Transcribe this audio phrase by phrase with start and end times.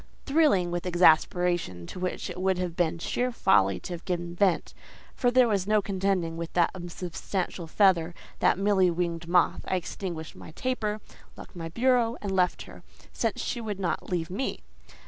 [0.25, 5.29] Thrilling with exasperation, to which it would have been sheer folly to have given vent—for
[5.29, 11.01] there was no contending with that unsubstantial feather, that mealy winged moth—I extinguished my taper,
[11.37, 12.81] locked my bureau, and left her,
[13.13, 14.61] since she would not leave me.